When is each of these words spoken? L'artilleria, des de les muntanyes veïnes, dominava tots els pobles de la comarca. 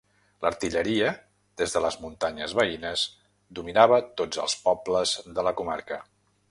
L'artilleria, 0.43 1.09
des 1.63 1.75
de 1.75 1.83
les 1.85 1.97
muntanyes 2.05 2.57
veïnes, 2.61 3.05
dominava 3.61 4.03
tots 4.23 4.43
els 4.47 4.61
pobles 4.67 5.19
de 5.39 5.49
la 5.51 5.57
comarca. 5.61 6.05